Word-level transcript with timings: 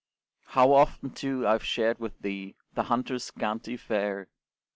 How 0.45 0.73
often, 0.73 1.11
too, 1.11 1.45
I 1.45 1.57
we 1.57 1.59
shared 1.59 1.99
with 1.99 2.17
thee 2.21 2.55
The 2.73 2.81
hunter's 2.85 3.25
scanty 3.25 3.77
fare. 3.77 4.29